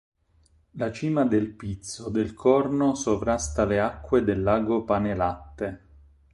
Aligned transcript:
La 0.79 0.91
cima 0.91 1.25
del 1.25 1.49
Pizzo 1.51 2.09
del 2.09 2.33
Corno 2.33 2.95
sovrasta 2.95 3.65
le 3.65 3.79
acque 3.79 4.23
del 4.23 4.41
Lago 4.41 4.83
Panelatte. 4.83 5.81